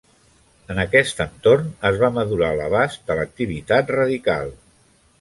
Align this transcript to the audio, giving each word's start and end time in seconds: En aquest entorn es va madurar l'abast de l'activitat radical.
En 0.75 0.79
aquest 0.83 1.21
entorn 1.25 1.69
es 1.91 2.01
va 2.05 2.11
madurar 2.17 2.51
l'abast 2.63 3.07
de 3.13 3.21
l'activitat 3.21 3.97
radical. 4.01 4.55